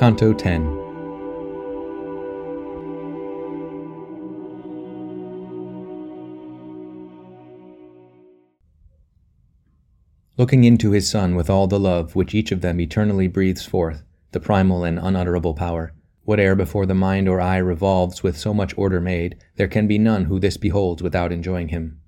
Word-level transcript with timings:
Canto 0.00 0.32
10 0.32 0.62
Looking 10.38 10.64
into 10.64 10.92
his 10.92 11.10
Son 11.10 11.34
with 11.34 11.50
all 11.50 11.66
the 11.66 11.78
love 11.78 12.16
which 12.16 12.34
each 12.34 12.50
of 12.50 12.62
them 12.62 12.80
eternally 12.80 13.28
breathes 13.28 13.66
forth, 13.66 14.02
the 14.32 14.40
primal 14.40 14.84
and 14.84 14.98
unutterable 14.98 15.52
power, 15.52 15.92
whate'er 16.24 16.54
before 16.54 16.86
the 16.86 16.94
mind 16.94 17.28
or 17.28 17.38
eye 17.38 17.58
revolves 17.58 18.22
with 18.22 18.38
so 18.38 18.54
much 18.54 18.72
order 18.78 19.02
made, 19.02 19.36
there 19.56 19.68
can 19.68 19.86
be 19.86 19.98
none 19.98 20.24
who 20.24 20.40
this 20.40 20.56
beholds 20.56 21.02
without 21.02 21.30
enjoying 21.30 21.68
him. 21.68 22.00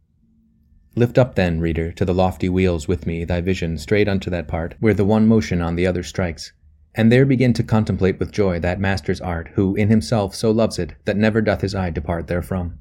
Lift 0.96 1.18
up 1.18 1.34
then, 1.34 1.60
reader, 1.60 1.92
to 1.92 2.06
the 2.06 2.14
lofty 2.14 2.48
wheels 2.48 2.88
with 2.88 3.06
me 3.06 3.26
thy 3.26 3.42
vision 3.42 3.76
straight 3.76 4.08
unto 4.08 4.30
that 4.30 4.48
part 4.48 4.76
where 4.80 4.94
the 4.94 5.04
one 5.04 5.28
motion 5.28 5.60
on 5.60 5.76
the 5.76 5.86
other 5.86 6.02
strikes, 6.02 6.54
and 6.94 7.10
there 7.10 7.24
begin 7.24 7.52
to 7.54 7.62
contemplate 7.62 8.18
with 8.18 8.32
joy 8.32 8.58
that 8.60 8.80
master's 8.80 9.20
art, 9.20 9.48
who 9.54 9.74
in 9.76 9.88
himself 9.88 10.34
so 10.34 10.50
loves 10.50 10.78
it 10.78 10.94
that 11.04 11.16
never 11.16 11.40
doth 11.40 11.60
his 11.60 11.74
eye 11.74 11.90
depart 11.90 12.26
therefrom. 12.26 12.78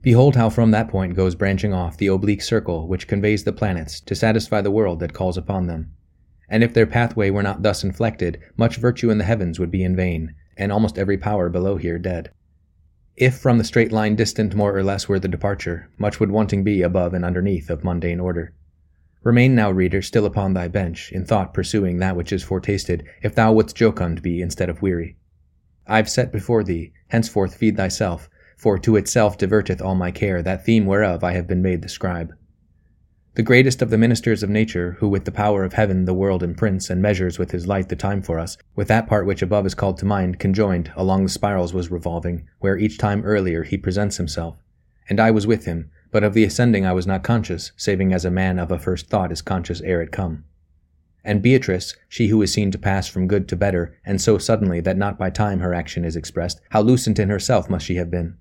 Behold 0.00 0.34
how 0.34 0.50
from 0.50 0.72
that 0.72 0.88
point 0.88 1.14
goes 1.14 1.34
branching 1.34 1.72
off 1.72 1.96
the 1.96 2.08
oblique 2.08 2.42
circle 2.42 2.88
which 2.88 3.06
conveys 3.06 3.44
the 3.44 3.52
planets 3.52 4.00
to 4.00 4.14
satisfy 4.14 4.60
the 4.60 4.70
world 4.70 4.98
that 5.00 5.12
calls 5.12 5.36
upon 5.36 5.66
them. 5.66 5.92
And 6.48 6.64
if 6.64 6.74
their 6.74 6.86
pathway 6.86 7.30
were 7.30 7.42
not 7.42 7.62
thus 7.62 7.84
inflected, 7.84 8.40
much 8.56 8.76
virtue 8.76 9.10
in 9.10 9.18
the 9.18 9.24
heavens 9.24 9.60
would 9.60 9.70
be 9.70 9.84
in 9.84 9.94
vain, 9.94 10.34
and 10.56 10.72
almost 10.72 10.98
every 10.98 11.16
power 11.16 11.48
below 11.48 11.76
here 11.76 11.98
dead. 11.98 12.30
If 13.16 13.36
from 13.36 13.58
the 13.58 13.64
straight 13.64 13.92
line 13.92 14.16
distant 14.16 14.54
more 14.54 14.76
or 14.76 14.82
less 14.82 15.08
were 15.08 15.18
the 15.18 15.28
departure, 15.28 15.88
much 15.98 16.18
would 16.18 16.30
wanting 16.30 16.64
be 16.64 16.82
above 16.82 17.14
and 17.14 17.24
underneath 17.24 17.70
of 17.70 17.84
mundane 17.84 18.20
order. 18.20 18.54
Remain 19.22 19.54
now, 19.54 19.70
reader, 19.70 20.02
still 20.02 20.26
upon 20.26 20.54
thy 20.54 20.68
bench, 20.68 21.12
in 21.12 21.24
thought 21.24 21.54
pursuing 21.54 21.98
that 21.98 22.16
which 22.16 22.32
is 22.32 22.42
foretasted, 22.42 23.04
if 23.22 23.34
thou 23.34 23.52
wouldst 23.52 23.76
jocund 23.76 24.22
be 24.22 24.42
instead 24.42 24.68
of 24.68 24.82
weary. 24.82 25.16
I've 25.86 26.08
set 26.08 26.32
before 26.32 26.64
thee, 26.64 26.92
henceforth 27.08 27.54
feed 27.54 27.76
thyself, 27.76 28.28
for 28.56 28.78
to 28.78 28.96
itself 28.96 29.38
diverteth 29.38 29.80
all 29.80 29.94
my 29.94 30.10
care 30.10 30.42
that 30.42 30.64
theme 30.64 30.86
whereof 30.86 31.22
I 31.22 31.32
have 31.32 31.46
been 31.46 31.62
made 31.62 31.82
the 31.82 31.88
scribe 31.88 32.32
the 33.34 33.42
greatest 33.42 33.80
of 33.80 33.88
the 33.88 33.96
ministers 33.96 34.42
of 34.42 34.50
nature, 34.50 34.98
who 35.00 35.08
with 35.08 35.24
the 35.24 35.32
power 35.32 35.64
of 35.64 35.72
heaven 35.72 36.04
the 36.04 36.12
world 36.12 36.42
imprints 36.42 36.90
and 36.90 37.00
measures 37.00 37.38
with 37.38 37.50
his 37.50 37.66
light 37.66 37.88
the 37.88 37.96
time 37.96 38.20
for 38.20 38.38
us, 38.38 38.58
with 38.76 38.88
that 38.88 39.06
part 39.06 39.24
which 39.24 39.40
above 39.40 39.64
is 39.64 39.74
called 39.74 39.96
to 39.96 40.04
mind, 40.04 40.38
conjoined, 40.38 40.92
along 40.96 41.22
the 41.22 41.30
spirals 41.30 41.72
was 41.72 41.90
revolving, 41.90 42.46
where 42.58 42.76
each 42.76 42.98
time 42.98 43.24
earlier 43.24 43.62
he 43.62 43.78
presents 43.78 44.18
himself. 44.18 44.58
And 45.08 45.18
I 45.18 45.30
was 45.30 45.46
with 45.46 45.64
him, 45.64 45.90
but 46.12 46.22
of 46.22 46.34
the 46.34 46.44
ascending 46.44 46.86
I 46.86 46.92
was 46.92 47.06
not 47.06 47.24
conscious, 47.24 47.72
saving 47.76 48.12
as 48.12 48.24
a 48.24 48.30
man 48.30 48.60
of 48.60 48.70
a 48.70 48.78
first 48.78 49.08
thought 49.08 49.32
is 49.32 49.42
conscious 49.42 49.80
ere 49.80 50.00
it 50.00 50.12
come. 50.12 50.44
And 51.24 51.42
Beatrice, 51.42 51.96
she 52.08 52.28
who 52.28 52.42
is 52.42 52.52
seen 52.52 52.70
to 52.70 52.78
pass 52.78 53.08
from 53.08 53.26
good 53.26 53.48
to 53.48 53.56
better, 53.56 53.96
and 54.04 54.20
so 54.20 54.38
suddenly 54.38 54.80
that 54.80 54.96
not 54.96 55.18
by 55.18 55.30
time 55.30 55.60
her 55.60 55.72
action 55.72 56.04
is 56.04 56.14
expressed, 56.14 56.60
how 56.70 56.82
lucent 56.82 57.18
in 57.18 57.30
herself 57.30 57.70
must 57.70 57.86
she 57.86 57.96
have 57.96 58.10
been. 58.10 58.36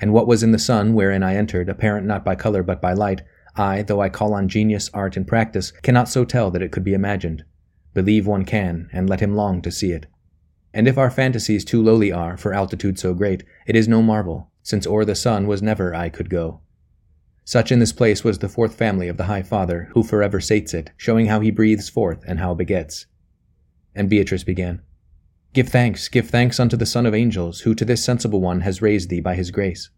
And 0.00 0.12
what 0.12 0.26
was 0.26 0.42
in 0.42 0.52
the 0.52 0.58
sun, 0.58 0.94
wherein 0.94 1.22
I 1.22 1.34
entered, 1.34 1.68
apparent 1.68 2.06
not 2.06 2.24
by 2.24 2.36
color 2.36 2.62
but 2.62 2.80
by 2.80 2.92
light, 2.92 3.22
I, 3.56 3.82
though 3.82 4.00
I 4.00 4.10
call 4.10 4.34
on 4.34 4.48
genius, 4.48 4.90
art, 4.94 5.16
and 5.16 5.26
practice, 5.26 5.72
cannot 5.82 6.08
so 6.08 6.24
tell 6.24 6.50
that 6.50 6.62
it 6.62 6.70
could 6.70 6.84
be 6.84 6.94
imagined. 6.94 7.44
Believe 7.94 8.26
one 8.26 8.44
can, 8.44 8.90
and 8.92 9.08
let 9.08 9.20
him 9.20 9.34
long 9.34 9.62
to 9.62 9.72
see 9.72 9.92
it. 9.92 10.06
And 10.74 10.86
if 10.86 10.98
our 10.98 11.10
fantasies 11.10 11.64
too 11.64 11.82
lowly 11.82 12.12
are 12.12 12.36
for 12.36 12.52
altitude 12.52 12.98
so 12.98 13.14
great, 13.14 13.42
it 13.66 13.74
is 13.74 13.88
no 13.88 14.02
marvel, 14.02 14.50
since 14.62 14.86
o'er 14.86 15.06
the 15.06 15.14
sun 15.14 15.46
was 15.46 15.62
never 15.62 15.94
I 15.94 16.10
could 16.10 16.28
go. 16.28 16.60
Such 17.48 17.70
in 17.70 17.78
this 17.78 17.92
place 17.92 18.24
was 18.24 18.40
the 18.40 18.48
fourth 18.48 18.74
family 18.74 19.06
of 19.06 19.18
the 19.18 19.26
High 19.26 19.42
Father, 19.42 19.88
who 19.92 20.02
forever 20.02 20.40
sates 20.40 20.74
it, 20.74 20.90
showing 20.96 21.26
how 21.26 21.38
he 21.38 21.52
breathes 21.52 21.88
forth 21.88 22.24
and 22.26 22.40
how 22.40 22.54
begets. 22.54 23.06
And 23.94 24.10
Beatrice 24.10 24.42
began, 24.42 24.82
Give 25.54 25.68
thanks, 25.68 26.08
give 26.08 26.28
thanks 26.28 26.58
unto 26.58 26.76
the 26.76 26.84
Sun 26.84 27.06
of 27.06 27.14
Angels, 27.14 27.60
who 27.60 27.72
to 27.76 27.84
this 27.84 28.04
sensible 28.04 28.40
one 28.40 28.62
has 28.62 28.82
raised 28.82 29.10
thee 29.10 29.20
by 29.20 29.36
his 29.36 29.52
grace. 29.52 29.90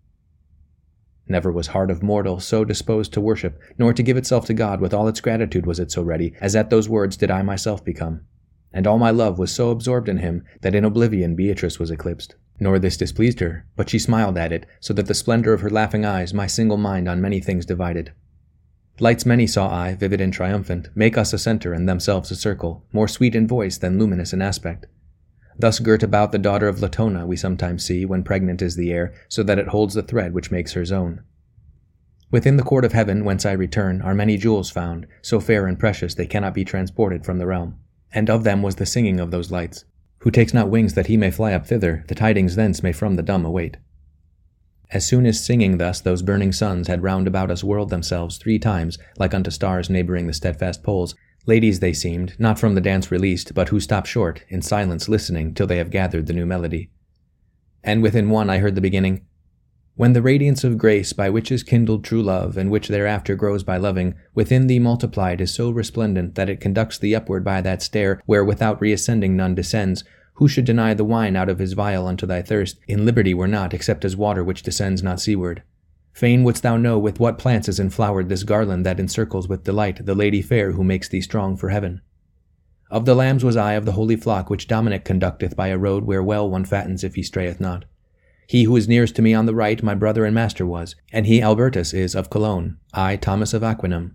Never 1.26 1.50
was 1.50 1.69
heart 1.69 1.91
of 1.91 2.03
mortal 2.03 2.38
so 2.38 2.66
disposed 2.66 3.14
to 3.14 3.20
worship, 3.22 3.58
nor 3.78 3.94
to 3.94 4.03
give 4.03 4.19
itself 4.19 4.44
to 4.48 4.54
God 4.54 4.82
with 4.82 4.92
all 4.92 5.08
its 5.08 5.22
gratitude 5.22 5.64
was 5.64 5.81
it 5.81 5.91
so 5.91 6.03
ready, 6.03 6.34
as 6.42 6.54
at 6.54 6.69
those 6.69 6.87
words 6.87 7.16
did 7.16 7.31
I 7.31 7.41
myself 7.41 7.82
become. 7.82 8.26
And 8.75 8.87
all 8.87 8.98
my 8.98 9.10
love 9.10 9.38
was 9.38 9.50
so 9.50 9.70
absorbed 9.70 10.10
in 10.10 10.19
him 10.19 10.44
that 10.60 10.75
in 10.75 10.84
oblivion 10.84 11.34
Beatrice 11.34 11.78
was 11.78 11.91
eclipsed. 11.91 12.34
Nor 12.60 12.78
this 12.78 12.96
displeased 12.96 13.41
her, 13.41 13.66
but 13.76 13.88
she 13.88 13.98
smiled 13.98 14.36
at 14.36 14.52
it, 14.52 14.66
so 14.80 14.92
that 14.94 15.06
the 15.06 15.14
splendor 15.14 15.52
of 15.52 15.60
her 15.60 15.70
laughing 15.70 16.04
eyes 16.04 16.34
my 16.34 16.46
single 16.46 16.76
mind 16.76 17.08
on 17.08 17.20
many 17.20 17.41
things 17.41 17.64
divided. 17.64 18.12
Lights 19.00 19.24
many 19.24 19.46
saw 19.46 19.72
I, 19.72 19.94
vivid 19.94 20.20
and 20.20 20.32
triumphant, 20.32 20.88
make 20.94 21.16
us 21.16 21.32
a 21.32 21.38
centre 21.38 21.72
and 21.72 21.88
themselves 21.88 22.32
a 22.32 22.36
circle, 22.36 22.84
more 22.92 23.06
sweet 23.06 23.36
in 23.36 23.46
voice 23.46 23.78
than 23.78 23.98
luminous 23.98 24.32
in 24.32 24.42
aspect. 24.42 24.86
Thus 25.56 25.78
girt 25.78 26.02
about 26.02 26.32
the 26.32 26.38
daughter 26.38 26.69
of 26.69 26.80
Latona 26.80 27.26
we 27.26 27.36
sometimes 27.36 27.84
see 27.84 28.04
when 28.04 28.24
pregnant 28.24 28.60
is 28.60 28.75
the 28.75 28.92
air, 28.92 29.12
so 29.28 29.42
that 29.44 29.58
it 29.58 29.69
holds 29.69 29.94
the 29.94 30.02
thread 30.02 30.34
which 30.34 30.50
makes 30.50 30.72
her 30.72 30.84
zone. 30.84 31.22
Within 32.30 32.56
the 32.56 32.62
court 32.62 32.84
of 32.84 32.92
heaven, 32.92 33.25
whence 33.25 33.46
I 33.46 33.52
return, 33.52 34.02
are 34.02 34.14
many 34.14 34.36
jewels 34.36 34.70
found, 34.70 35.06
so 35.22 35.40
fair 35.40 35.66
and 35.66 35.78
precious 35.78 36.14
they 36.14 36.26
cannot 36.26 36.54
be 36.54 36.64
transported 36.64 37.25
from 37.25 37.38
the 37.38 37.46
realm. 37.46 37.78
And 38.12 38.28
of 38.28 38.44
them 38.44 38.62
was 38.62 38.76
the 38.76 38.86
singing 38.86 39.19
of 39.19 39.30
those 39.30 39.50
lights. 39.50 39.84
Who 40.20 40.30
takes 40.30 40.54
not 40.54 40.70
wings 40.70 40.94
that 40.94 41.06
he 41.06 41.16
may 41.16 41.30
fly 41.30 41.52
up 41.52 41.66
thither, 41.66 42.04
the 42.08 42.14
tidings 42.14 42.56
thence 42.56 42.82
may 42.82 42.92
from 42.92 43.16
the 43.16 43.22
dumb 43.22 43.44
await. 43.44 43.76
As 44.90 45.06
soon 45.06 45.26
as 45.26 45.44
singing 45.44 45.78
thus 45.78 46.00
those 46.00 46.22
burning 46.22 46.52
suns 46.52 46.88
had 46.88 47.02
round 47.02 47.26
about 47.26 47.50
us 47.50 47.62
whirled 47.62 47.90
themselves 47.90 48.38
three 48.38 48.58
times, 48.58 48.98
like 49.18 49.34
unto 49.34 49.50
stars 49.50 49.90
neighboring 49.90 50.26
the 50.26 50.32
steadfast 50.32 50.82
poles, 50.82 51.14
Ladies 51.48 51.80
they 51.80 51.94
seemed, 51.94 52.38
not 52.38 52.58
from 52.58 52.74
the 52.74 52.80
dance 52.82 53.10
released, 53.10 53.54
but 53.54 53.70
who 53.70 53.80
stop 53.80 54.04
short, 54.04 54.44
in 54.50 54.60
silence 54.60 55.08
listening 55.08 55.54
till 55.54 55.66
they 55.66 55.78
have 55.78 55.90
gathered 55.90 56.26
the 56.26 56.34
new 56.34 56.44
melody. 56.44 56.90
And 57.82 58.02
within 58.02 58.28
one 58.28 58.50
I 58.50 58.58
heard 58.58 58.74
the 58.74 58.82
beginning, 58.82 59.24
When 59.98 60.12
the 60.12 60.22
radiance 60.22 60.62
of 60.62 60.78
grace 60.78 61.12
by 61.12 61.28
which 61.28 61.50
is 61.50 61.64
kindled 61.64 62.04
true 62.04 62.22
love, 62.22 62.56
and 62.56 62.70
which 62.70 62.86
thereafter 62.86 63.34
grows 63.34 63.64
by 63.64 63.78
loving, 63.78 64.14
within 64.32 64.69
thee 64.69 64.78
multiplied 64.78 65.41
is 65.41 65.53
so 65.53 65.70
resplendent 65.70 66.36
that 66.36 66.48
it 66.48 66.60
conducts 66.60 66.98
thee 66.98 67.16
upward 67.16 67.42
by 67.42 67.60
that 67.62 67.82
stair 67.82 68.22
where 68.25 68.44
without 68.44 68.81
reascending 68.81 69.37
none 69.37 69.56
descends, 69.56 70.04
who 70.34 70.47
should 70.47 70.64
deny 70.64 70.94
the 70.94 71.04
wine 71.04 71.34
out 71.34 71.48
of 71.48 71.58
his 71.58 71.72
vial 71.72 72.06
unto 72.06 72.26
thy 72.26 72.42
thirst, 72.42 72.78
in 72.87 73.04
liberty 73.04 73.34
were 73.34 73.48
not, 73.48 73.75
except 73.75 74.04
as 74.04 74.14
water 74.14 74.44
which 74.44 74.62
descends 74.62 75.03
not 75.03 75.20
seaward. 75.20 75.64
Fain 76.12 76.44
wouldst 76.44 76.62
thou 76.62 76.76
know 76.76 76.97
with 76.97 77.19
what 77.19 77.37
plants 77.37 77.69
is 77.69 77.81
enflowered 77.81 78.28
this 78.28 78.44
garland 78.44 78.87
that 78.87 79.00
encircles 79.00 79.48
with 79.48 79.64
delight 79.64 80.06
the 80.06 80.14
lady 80.14 80.41
fair 80.41 80.70
who 80.70 80.84
makes 80.84 81.08
thee 81.08 81.20
strong 81.20 81.56
for 81.56 81.70
heaven. 81.70 82.03
Of 82.88 83.04
the 83.04 83.16
lambs 83.16 83.42
was 83.42 83.56
I 83.56 83.72
of 83.72 83.84
the 83.84 83.92
holy 83.98 84.14
flock 84.14 84.48
which 84.48 84.69
Dominic 84.69 85.04
conducteth 85.04 85.56
by 85.56 85.69
a 85.69 85.76
road 85.76 86.04
where 86.04 86.22
well 86.22 86.48
one 86.48 86.64
fattens 86.64 87.03
if 87.03 87.16
he 87.16 87.25
strayeth 87.25 87.58
not. 87.58 87.84
He 88.48 88.64
who 88.64 88.75
is 88.76 88.88
nearest 88.88 89.14
to 89.16 89.22
me 89.22 89.34
on 89.34 89.44
the 89.44 89.54
right 89.54 89.82
my 89.82 89.94
brother 89.94 90.25
and 90.25 90.34
master 90.34 90.64
was, 90.64 90.97
and 91.12 91.26
he 91.26 91.42
Albertus 91.42 91.92
is 91.92 92.14
of 92.14 92.31
Cologne, 92.31 92.78
I 92.94 93.16
Thomas 93.16 93.53
of 93.53 93.62
Aquinum. 93.62 94.14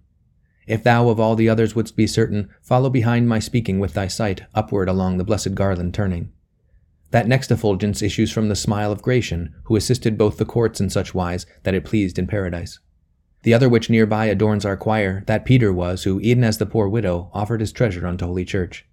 If 0.66 0.84
thou 0.84 1.10
of 1.10 1.20
all 1.20 1.36
the 1.36 1.48
others 1.48 1.76
wouldst 1.76 1.96
be 1.96 2.08
certain, 2.08 2.50
follow 2.60 2.90
behind 2.90 3.30
my 3.30 3.38
speaking 3.38 3.78
with 3.78 3.94
thy 3.94 4.08
sight, 4.08 4.42
upward 4.56 4.90
along 4.90 5.18
the 5.18 5.24
blessed 5.24 5.54
garland 5.54 5.94
turning. 5.94 6.32
That 7.12 7.28
next 7.28 7.52
effulgence 7.52 8.02
issues 8.02 8.32
from 8.32 8.50
the 8.50 8.56
smile 8.56 8.92
of 8.92 9.04
Gratian, 9.04 9.54
who 9.66 9.76
assisted 9.76 10.18
both 10.18 10.38
the 10.38 10.46
courts 10.46 10.82
in 10.82 10.90
such 10.90 11.14
wise 11.14 11.46
that 11.62 11.76
it 11.76 11.86
pleased 11.86 12.18
in 12.18 12.26
paradise. 12.26 12.80
The 13.44 13.54
other 13.54 13.70
which 13.70 13.88
near 13.88 14.08
by 14.08 14.26
adorns 14.26 14.66
our 14.66 14.78
choir, 14.78 15.24
that 15.28 15.46
Peter 15.46 15.72
was, 15.72 16.06
who, 16.06 16.20
even 16.22 16.44
as 16.44 16.58
the 16.58 16.66
poor 16.66 16.90
widow, 16.90 17.30
offered 17.36 17.60
his 17.60 17.72
treasure 17.72 18.08
unto 18.08 18.26
Holy 18.26 18.46
Church. 18.46 18.84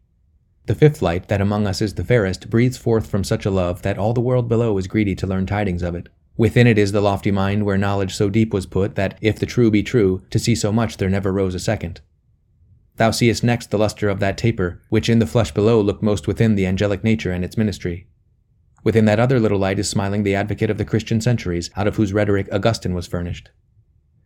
The 0.66 0.74
fifth 0.74 1.02
light, 1.02 1.28
that 1.28 1.40
among 1.40 1.66
us 1.66 1.82
is 1.82 1.94
the 1.94 2.04
fairest, 2.04 2.50
breathes 2.50 2.76
forth 2.76 3.06
from 3.06 3.24
such 3.24 3.44
a 3.44 3.50
love 3.50 3.82
that 3.82 3.98
all 3.98 4.12
the 4.12 4.20
world 4.20 4.48
below 4.48 4.76
is 4.78 4.86
greedy 4.86 5.14
to 5.16 5.26
learn 5.26 5.46
tidings 5.46 5.82
of 5.82 5.94
it. 5.94 6.08
Within 6.36 6.66
it 6.66 6.78
is 6.78 6.92
the 6.92 7.00
lofty 7.00 7.30
mind 7.30 7.66
where 7.66 7.76
knowledge 7.76 8.14
so 8.14 8.30
deep 8.30 8.54
was 8.54 8.66
put 8.66 8.94
that, 8.94 9.18
if 9.20 9.38
the 9.38 9.46
true 9.46 9.70
be 9.70 9.82
true, 9.82 10.22
to 10.30 10.38
see 10.38 10.54
so 10.54 10.72
much 10.72 10.96
there 10.96 11.10
never 11.10 11.32
rose 11.32 11.54
a 11.54 11.58
second. 11.58 12.00
Thou 12.96 13.10
seest 13.10 13.42
next 13.42 13.70
the 13.70 13.78
lustre 13.78 14.08
of 14.08 14.20
that 14.20 14.38
taper, 14.38 14.80
which 14.90 15.08
in 15.08 15.18
the 15.18 15.26
flesh 15.26 15.50
below 15.52 15.80
looked 15.80 16.02
most 16.02 16.26
within 16.26 16.54
the 16.54 16.66
angelic 16.66 17.02
nature 17.02 17.32
and 17.32 17.44
its 17.44 17.56
ministry. 17.56 18.06
Within 18.84 19.04
that 19.06 19.20
other 19.20 19.40
little 19.40 19.58
light 19.58 19.78
is 19.78 19.88
smiling 19.88 20.22
the 20.22 20.34
advocate 20.34 20.70
of 20.70 20.78
the 20.78 20.84
Christian 20.84 21.20
centuries, 21.20 21.70
out 21.76 21.86
of 21.86 21.96
whose 21.96 22.12
rhetoric 22.12 22.48
Augustine 22.52 22.94
was 22.94 23.06
furnished. 23.06 23.50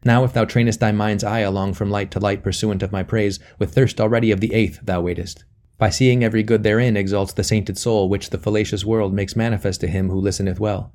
Now, 0.04 0.24
if 0.24 0.32
thou 0.32 0.44
trainest 0.44 0.80
thy 0.80 0.92
mind's 0.92 1.24
eye 1.24 1.40
along 1.40 1.74
from 1.74 1.90
light 1.90 2.10
to 2.12 2.20
light 2.20 2.42
pursuant 2.42 2.82
of 2.82 2.92
my 2.92 3.02
praise, 3.02 3.40
with 3.58 3.74
thirst 3.74 4.00
already 4.00 4.30
of 4.30 4.40
the 4.40 4.52
eighth 4.52 4.80
thou 4.82 5.00
waitest. 5.00 5.44
By 5.76 5.90
seeing 5.90 6.22
every 6.22 6.42
good 6.42 6.62
therein 6.62 6.96
exalts 6.96 7.32
the 7.32 7.42
sainted 7.42 7.76
soul, 7.76 8.08
which 8.08 8.30
the 8.30 8.38
fallacious 8.38 8.84
world 8.84 9.12
makes 9.12 9.34
manifest 9.34 9.80
to 9.80 9.88
him 9.88 10.08
who 10.08 10.20
listeneth 10.20 10.60
well. 10.60 10.92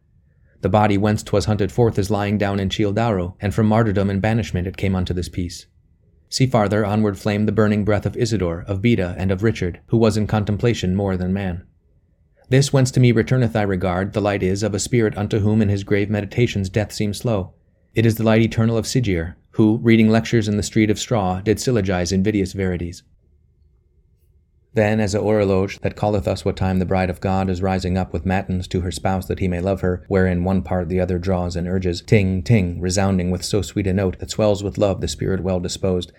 The 0.61 0.69
body 0.69 0.97
whence 0.97 1.23
'twas 1.23 1.45
hunted 1.45 1.71
forth 1.71 1.99
is 1.99 2.09
lying 2.09 2.37
down 2.37 2.59
in 2.59 2.69
Cieldauro, 2.69 3.35
and 3.39 3.53
from 3.53 3.67
martyrdom 3.67 4.09
and 4.09 4.21
banishment 4.21 4.67
it 4.67 4.77
came 4.77 4.95
unto 4.95 5.13
this 5.13 5.29
peace. 5.29 5.67
See 6.29 6.45
farther 6.45 6.85
onward 6.85 7.17
flame 7.17 7.45
the 7.45 7.51
burning 7.51 7.83
breath 7.83 8.05
of 8.05 8.15
Isidore, 8.15 8.63
of 8.67 8.81
Beda, 8.81 9.15
and 9.17 9.31
of 9.31 9.43
Richard, 9.43 9.79
who 9.87 9.97
was 9.97 10.15
in 10.15 10.27
contemplation 10.27 10.95
more 10.95 11.17
than 11.17 11.33
man. 11.33 11.63
This 12.49 12.71
whence 12.71 12.91
to 12.91 12.99
me 12.99 13.11
returneth 13.11 13.53
thy 13.53 13.63
regard, 13.63 14.13
the 14.13 14.21
light 14.21 14.43
is 14.43 14.63
of 14.63 14.73
a 14.73 14.79
spirit 14.79 15.17
unto 15.17 15.39
whom 15.39 15.61
in 15.61 15.69
his 15.69 15.83
grave 15.83 16.09
meditations 16.09 16.69
death 16.69 16.91
seems 16.91 17.17
slow. 17.17 17.53
It 17.95 18.05
is 18.05 18.15
the 18.15 18.23
light 18.23 18.41
eternal 18.41 18.77
of 18.77 18.85
Sigier, 18.85 19.35
who, 19.51 19.77
reading 19.77 20.09
lectures 20.09 20.47
in 20.47 20.57
the 20.57 20.63
street 20.63 20.89
of 20.89 20.99
straw, 20.99 21.41
did 21.41 21.57
syllogize 21.57 22.11
invidious 22.11 22.53
verities. 22.53 23.03
Then, 24.75 24.99
as 24.99 25.15
a 25.15 25.19
horologe 25.19 25.79
that 25.81 25.95
calleth 25.95 26.27
us 26.27 26.45
what 26.45 26.55
time 26.55 26.77
the 26.77 26.85
bride 26.85 27.09
of 27.09 27.21
God 27.21 27.49
is 27.49 27.61
rising 27.61 27.97
up 27.97 28.13
with 28.13 28.25
matins 28.25 28.67
to 28.67 28.81
her 28.81 28.91
spouse 28.91 29.25
that 29.25 29.39
he 29.39 29.47
may 29.47 29.61
love 29.61 29.81
her, 29.81 30.05
wherein 30.07 30.43
one 30.43 30.61
part 30.61 30.89
the 30.89 30.99
other 30.99 31.17
draws 31.17 31.55
and 31.55 31.67
urges, 31.67 32.01
ting, 32.01 32.43
ting, 32.43 32.79
resounding 32.79 33.31
with 33.31 33.43
so 33.43 33.63
sweet 33.63 33.87
a 33.87 33.93
note 33.93 34.19
that 34.19 34.29
swells 34.29 34.63
with 34.63 34.77
love 34.77 35.01
the 35.01 35.07
spirit 35.07 35.41
well 35.41 35.59
disposed. 35.59 36.11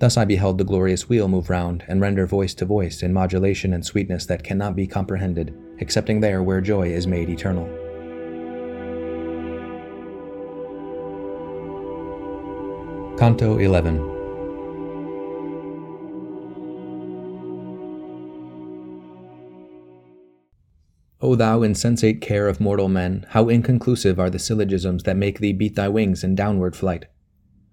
Thus 0.00 0.18
I 0.18 0.26
beheld 0.26 0.58
the 0.58 0.64
glorious 0.64 1.08
wheel 1.08 1.28
move 1.28 1.48
round 1.48 1.84
and 1.88 2.00
render 2.00 2.26
voice 2.26 2.52
to 2.54 2.66
voice 2.66 3.02
in 3.02 3.12
modulation 3.14 3.72
and 3.72 3.86
sweetness 3.86 4.26
that 4.26 4.44
cannot 4.44 4.76
be 4.76 4.86
comprehended, 4.86 5.56
excepting 5.78 6.20
there 6.20 6.42
where 6.42 6.60
joy 6.60 6.88
is 6.88 7.06
made 7.06 7.30
eternal. 7.30 7.66
Canto 13.16 13.58
11 13.58 14.13
O 21.26 21.34
thou 21.34 21.62
insensate 21.62 22.20
care 22.20 22.48
of 22.48 22.60
mortal 22.60 22.90
men, 22.90 23.24
how 23.30 23.48
inconclusive 23.48 24.20
are 24.20 24.28
the 24.28 24.38
syllogisms 24.38 25.04
that 25.04 25.16
make 25.16 25.38
thee 25.38 25.54
beat 25.54 25.74
thy 25.74 25.88
wings 25.88 26.22
in 26.22 26.34
downward 26.34 26.76
flight. 26.76 27.06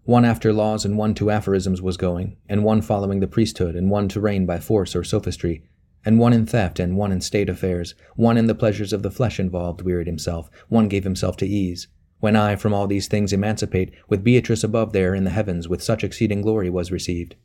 One 0.06 0.24
after 0.24 0.54
laws 0.54 0.86
and 0.86 0.98
one 0.98 1.14
to 1.16 1.30
aphorisms 1.30 1.82
was 1.82 1.98
going, 1.98 2.38
and 2.48 2.64
one 2.64 2.82
following 2.82 3.20
the 3.20 3.28
priesthood, 3.28 3.76
and 3.76 3.90
one 3.90 4.08
to 4.08 4.22
reign 4.22 4.46
by 4.46 4.60
force 4.62 4.96
or 4.96 5.04
sophistry, 5.04 5.66
and 6.06 6.18
one 6.18 6.32
in 6.32 6.46
theft, 6.46 6.80
and 6.80 6.96
one 6.96 7.12
in 7.12 7.20
state 7.20 7.50
affairs, 7.50 7.94
one 8.16 8.38
in 8.38 8.48
the 8.48 8.56
pleasures 8.56 8.94
of 8.94 9.04
the 9.04 9.12
flesh 9.12 9.38
involved 9.38 9.82
wearied 9.82 10.08
himself, 10.08 10.50
one 10.70 10.88
gave 10.88 11.04
himself 11.04 11.36
to 11.36 11.46
ease. 11.46 11.90
When 12.22 12.38
I 12.38 12.56
from 12.56 12.74
all 12.74 12.88
these 12.88 13.10
things 13.10 13.34
emancipate, 13.34 13.92
with 14.08 14.24
Beatrice 14.24 14.64
above 14.64 14.94
there 14.94 15.14
in 15.14 15.26
the 15.26 15.30
heavens 15.30 15.68
with 15.68 15.84
such 15.84 16.06
exceeding 16.06 16.42
glory 16.42 16.70
was 16.70 16.90
received. 16.90 17.36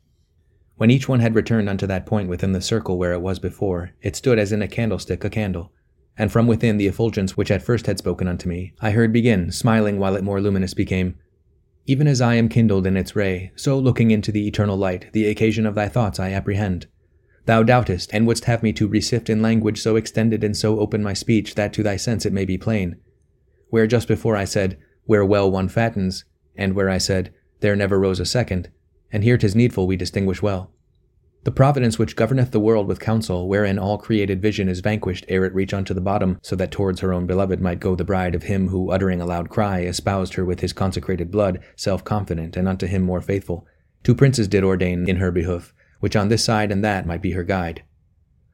When 0.77 0.89
each 0.89 1.09
one 1.09 1.19
had 1.19 1.35
returned 1.35 1.67
unto 1.67 1.85
that 1.87 2.05
point 2.05 2.29
within 2.29 2.53
the 2.53 2.61
circle 2.61 2.97
where 2.97 3.11
it 3.11 3.21
was 3.21 3.39
before, 3.39 3.91
it 4.01 4.15
stood 4.15 4.39
as 4.39 4.53
in 4.53 4.61
a 4.61 4.69
candlestick 4.69 5.25
a 5.25 5.29
candle, 5.29 5.73
and 6.17 6.31
from 6.31 6.47
within 6.47 6.77
the 6.77 6.87
effulgence 6.87 7.37
which 7.37 7.51
at 7.51 7.61
first 7.61 7.85
had 7.85 7.97
spoken 7.97 8.27
unto 8.27 8.49
me, 8.49 8.73
I 8.81 8.91
heard 8.91 9.13
begin, 9.13 9.51
smiling 9.51 9.99
while 9.99 10.15
it 10.15 10.23
more 10.23 10.41
luminous 10.41 10.73
became, 10.73 11.15
Even 11.85 12.07
as 12.07 12.21
I 12.21 12.35
am 12.35 12.49
kindled 12.49 12.87
in 12.87 12.97
its 12.97 13.15
ray, 13.15 13.51
so 13.55 13.77
looking 13.77 14.11
into 14.11 14.31
the 14.31 14.47
eternal 14.47 14.75
light, 14.77 15.07
the 15.13 15.27
occasion 15.27 15.65
of 15.65 15.75
thy 15.75 15.87
thoughts 15.87 16.19
I 16.19 16.31
apprehend. 16.31 16.87
Thou 17.45 17.63
doubtest, 17.63 18.09
and 18.11 18.27
wouldst 18.27 18.45
have 18.45 18.61
me 18.61 18.73
to 18.73 18.89
resift 18.89 19.29
in 19.29 19.41
language 19.41 19.81
so 19.81 19.95
extended 19.95 20.43
and 20.43 20.57
so 20.57 20.79
open 20.79 21.01
my 21.01 21.13
speech 21.13 21.55
that 21.55 21.71
to 21.73 21.83
thy 21.83 21.95
sense 21.95 22.25
it 22.25 22.33
may 22.33 22.43
be 22.43 22.57
plain. 22.57 22.97
Where 23.69 23.87
just 23.87 24.07
before 24.07 24.35
I 24.35 24.43
said, 24.43 24.77
Where 25.05 25.25
well 25.25 25.49
one 25.49 25.69
fattens, 25.69 26.25
and 26.57 26.73
where 26.73 26.89
I 26.89 26.97
said, 26.97 27.33
There 27.61 27.75
never 27.75 27.99
rose 27.99 28.19
a 28.19 28.25
second, 28.25 28.69
and 29.11 29.23
here 29.23 29.37
'tis 29.37 29.55
needful 29.55 29.87
we 29.87 29.95
distinguish 29.95 30.41
well. 30.41 30.73
The 31.43 31.51
providence 31.51 31.97
which 31.97 32.15
governeth 32.15 32.51
the 32.51 32.59
world 32.59 32.87
with 32.87 32.99
counsel, 32.99 33.47
wherein 33.47 33.79
all 33.79 33.97
created 33.97 34.41
vision 34.41 34.67
is 34.67 34.81
vanquished 34.81 35.25
ere 35.29 35.45
it 35.45 35.53
reach 35.53 35.73
unto 35.73 35.93
the 35.93 36.01
bottom, 36.01 36.39
so 36.41 36.55
that 36.57 36.71
towards 36.71 36.99
her 36.99 37.13
own 37.13 37.25
beloved 37.25 37.61
might 37.61 37.79
go 37.79 37.95
the 37.95 38.03
bride 38.03 38.35
of 38.35 38.43
him 38.43 38.67
who, 38.67 38.91
uttering 38.91 39.21
a 39.21 39.25
loud 39.25 39.49
cry, 39.49 39.81
espoused 39.81 40.33
her 40.33 40.43
with 40.43 40.59
his 40.59 40.73
consecrated 40.73 41.31
blood, 41.31 41.59
self 41.75 42.03
confident, 42.03 42.57
and 42.57 42.67
unto 42.67 42.85
him 42.85 43.01
more 43.01 43.21
faithful. 43.21 43.65
Two 44.03 44.15
princes 44.15 44.47
did 44.47 44.63
ordain 44.63 45.07
in 45.07 45.17
her 45.17 45.31
behoof, 45.31 45.73
which 45.99 46.15
on 46.15 46.27
this 46.27 46.43
side 46.43 46.71
and 46.71 46.83
that 46.83 47.05
might 47.05 47.21
be 47.21 47.31
her 47.31 47.43
guide. 47.43 47.83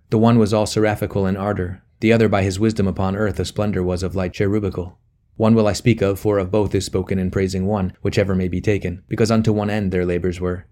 The 0.09 0.19
one 0.19 0.38
was 0.38 0.53
all 0.53 0.65
seraphical 0.65 1.25
in 1.25 1.35
ardor, 1.35 1.81
the 2.00 2.13
other 2.13 2.30
by 2.30 2.44
his 2.44 2.59
wisdom 2.59 2.88
upon 2.88 3.15
earth 3.15 3.39
a 3.39 3.45
splendor 3.45 3.81
was 3.81 4.03
of 4.03 4.15
light 4.15 4.33
cherubical. 4.33 5.00
One 5.35 5.56
will 5.56 5.68
I 5.68 5.74
speak 5.74 6.01
of, 6.01 6.19
for 6.19 6.38
of 6.38 6.51
both 6.51 6.75
is 6.75 6.85
spoken 6.85 7.18
in 7.18 7.31
praising 7.31 7.65
one, 7.65 7.94
whichever 8.03 8.35
may 8.35 8.47
be 8.47 8.62
taken, 8.62 9.03
because 9.07 9.31
unto 9.31 9.51
one 9.51 9.71
end 9.71 9.91
their 9.91 10.06
labors 10.06 10.39
were. 10.39 10.68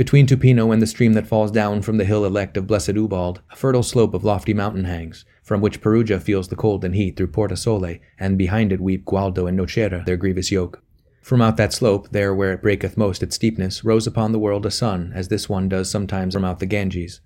Between 0.00 0.26
Tupino 0.26 0.72
and 0.72 0.80
the 0.80 0.86
stream 0.86 1.12
that 1.12 1.26
falls 1.26 1.50
down 1.50 1.82
from 1.82 1.98
the 1.98 2.06
hill 2.06 2.24
elect 2.24 2.56
of 2.56 2.66
blessed 2.66 2.92
Ubald, 2.94 3.40
a 3.50 3.54
fertile 3.54 3.82
slope 3.82 4.14
of 4.14 4.24
lofty 4.24 4.54
mountain 4.54 4.84
hangs, 4.84 5.26
from 5.42 5.60
which 5.60 5.82
Perugia 5.82 6.18
feels 6.18 6.48
the 6.48 6.56
cold 6.56 6.86
and 6.86 6.94
heat 6.94 7.18
through 7.18 7.26
Porta 7.26 7.54
Sole, 7.54 7.98
and 8.18 8.38
behind 8.38 8.72
it 8.72 8.80
weep 8.80 9.04
Gualdo 9.04 9.46
and 9.46 9.58
Nocera 9.58 10.02
their 10.06 10.16
grievous 10.16 10.50
yoke. 10.50 10.82
From 11.20 11.42
out 11.42 11.58
that 11.58 11.74
slope, 11.74 12.08
there 12.12 12.34
where 12.34 12.54
it 12.54 12.62
breaketh 12.62 12.96
most 12.96 13.22
its 13.22 13.36
steepness, 13.36 13.84
rose 13.84 14.06
upon 14.06 14.32
the 14.32 14.38
world 14.38 14.64
a 14.64 14.70
sun, 14.70 15.12
as 15.14 15.28
this 15.28 15.50
one 15.50 15.68
does 15.68 15.90
sometimes 15.90 16.32
from 16.32 16.46
out 16.46 16.60
the 16.60 16.64
Ganges. 16.64 17.20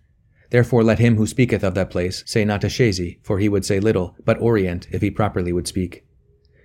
Therefore 0.51 0.83
let 0.83 0.99
him 0.99 1.15
who 1.15 1.29
speaketh 1.29 1.63
of 1.63 1.77
that 1.77 1.91
place 1.91 2.25
say 2.27 2.45
not 2.45 2.63
Ascesi, 2.63 3.21
for 3.23 3.39
he 3.39 3.49
would 3.49 3.65
say 3.65 3.79
little, 3.79 4.17
but 4.25 4.43
Orient, 4.43 4.89
if 4.91 5.01
he 5.01 5.13
properly 5.13 5.53
would 5.53 5.69
speak. 5.69 6.05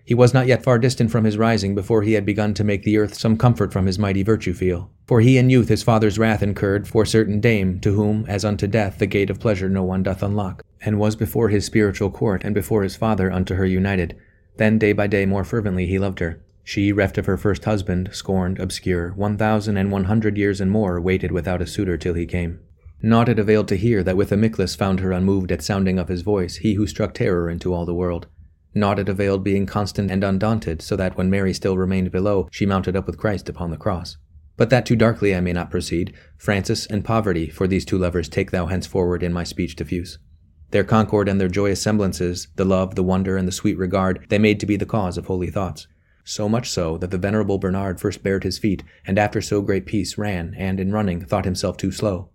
He 0.09 0.15
was 0.15 0.33
not 0.33 0.47
yet 0.47 0.63
far 0.63 0.79
distant 0.79 1.11
from 1.11 1.23
his 1.23 1.37
rising 1.37 1.75
before 1.75 2.01
he 2.01 2.13
had 2.13 2.25
begun 2.25 2.55
to 2.55 2.63
make 2.63 2.81
the 2.81 2.97
earth 2.97 3.13
some 3.13 3.37
comfort 3.37 3.71
from 3.71 3.85
his 3.85 3.99
mighty 3.99 4.23
virtue 4.23 4.53
feel. 4.55 4.89
For 5.05 5.21
he 5.21 5.37
in 5.37 5.51
youth 5.51 5.69
his 5.69 5.83
father's 5.83 6.17
wrath 6.17 6.41
incurred 6.41 6.87
for 6.87 7.05
certain 7.05 7.39
dame, 7.39 7.79
to 7.81 7.93
whom, 7.93 8.25
as 8.27 8.43
unto 8.43 8.65
death, 8.65 8.97
the 8.97 9.05
gate 9.05 9.29
of 9.29 9.39
pleasure 9.39 9.69
no 9.69 9.83
one 9.83 10.01
doth 10.01 10.23
unlock, 10.23 10.63
and 10.81 10.97
was 10.97 11.15
before 11.15 11.49
his 11.49 11.63
spiritual 11.63 12.09
court 12.09 12.43
and 12.43 12.55
before 12.55 12.81
his 12.81 12.95
father 12.95 13.31
unto 13.31 13.53
her 13.53 13.67
united. 13.67 14.17
Then 14.57 14.79
day 14.79 14.93
by 14.93 15.05
day 15.05 15.27
more 15.27 15.43
fervently 15.43 15.85
he 15.85 15.99
loved 15.99 16.21
her. 16.21 16.41
She, 16.63 16.91
reft 16.91 17.19
of 17.19 17.27
her 17.27 17.37
first 17.37 17.65
husband, 17.65 18.09
scorned, 18.11 18.57
obscure, 18.57 19.09
one 19.11 19.37
thousand 19.37 19.77
and 19.77 19.91
one 19.91 20.05
hundred 20.05 20.39
years 20.39 20.59
and 20.59 20.71
more, 20.71 20.99
waited 20.99 21.31
without 21.31 21.61
a 21.61 21.67
suitor 21.67 21.97
till 21.97 22.15
he 22.15 22.25
came. 22.25 22.59
Naught 23.03 23.29
it 23.29 23.37
availed 23.37 23.67
to 23.67 23.77
hear 23.77 24.01
that 24.01 24.17
with 24.17 24.31
Amyclas 24.31 24.75
found 24.75 25.01
her 25.01 25.11
unmoved 25.11 25.51
at 25.51 25.61
sounding 25.61 25.99
of 25.99 26.07
his 26.07 26.23
voice, 26.23 26.55
he 26.55 26.73
who 26.73 26.87
struck 26.87 27.13
terror 27.13 27.47
into 27.47 27.75
all 27.75 27.85
the 27.85 27.93
world. 27.93 28.25
Not 28.73 28.99
it 28.99 29.09
availed 29.09 29.43
being 29.43 29.65
constant 29.65 30.11
and 30.11 30.23
undaunted, 30.23 30.81
so 30.81 30.95
that 30.95 31.17
when 31.17 31.29
Mary 31.29 31.53
still 31.53 31.77
remained 31.77 32.11
below, 32.11 32.47
she 32.51 32.65
mounted 32.65 32.95
up 32.95 33.07
with 33.07 33.17
Christ 33.17 33.49
upon 33.49 33.71
the 33.71 33.77
cross. 33.77 34.17
But 34.57 34.69
that 34.69 34.85
too 34.85 34.95
darkly 34.95 35.33
I 35.33 35.41
may 35.41 35.53
not 35.53 35.71
proceed. 35.71 36.13
Francis 36.37 36.85
and 36.85 37.03
poverty, 37.05 37.49
for 37.49 37.67
these 37.67 37.85
two 37.85 37.97
lovers 37.97 38.27
take 38.27 38.51
thou 38.51 38.65
henceforward 38.65 39.23
in 39.23 39.33
my 39.33 39.43
speech 39.43 39.75
diffuse. 39.75 40.19
Their 40.71 40.83
concord 40.83 41.27
and 41.27 41.41
their 41.41 41.47
joyous 41.47 41.81
semblances, 41.81 42.49
the 42.55 42.65
love, 42.65 42.95
the 42.95 43.03
wonder, 43.03 43.37
and 43.37 43.47
the 43.47 43.53
sweet 43.53 43.77
regard, 43.77 44.25
they 44.29 44.37
made 44.37 44.59
to 44.59 44.65
be 44.65 44.75
the 44.75 44.85
cause 44.85 45.17
of 45.17 45.25
holy 45.25 45.49
thoughts. 45.49 45.87
So 46.23 46.47
much 46.47 46.69
so 46.69 46.97
that 46.99 47.09
the 47.09 47.17
venerable 47.17 47.57
Bernard 47.57 47.99
first 47.99 48.21
bared 48.21 48.43
his 48.43 48.59
feet, 48.59 48.83
and 49.07 49.17
after 49.17 49.41
so 49.41 49.61
great 49.61 49.87
peace 49.87 50.17
ran, 50.17 50.53
and 50.57 50.79
in 50.79 50.91
running 50.91 51.25
thought 51.25 51.45
himself 51.45 51.75
too 51.77 51.91
slow. 51.91 52.29